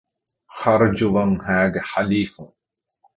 [0.59, 2.55] ޚަރްޖުވަންހައިގެ ޙަލީފުން